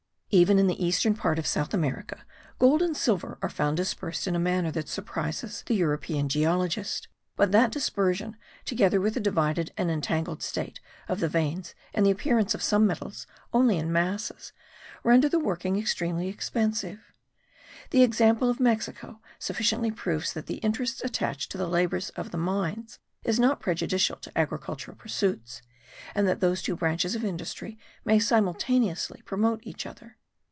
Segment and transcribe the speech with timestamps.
[0.33, 2.23] Even in the eastern part of South America
[2.57, 7.51] gold and silver are found dispersed in a manner that surprises the European geologist; but
[7.51, 10.79] that dispersion, together with the divided and entangled state
[11.09, 14.53] of the veins and the appearance of some metals only in masses,
[15.03, 17.11] render the working extremely expensive.
[17.89, 22.37] The example of Mexico sufficiently proves that the interest attached to the labours of the
[22.37, 25.61] mines is not prejudicial to agricultural pursuits,
[26.15, 30.15] and that those two branches of industry may simultaneously promote each other.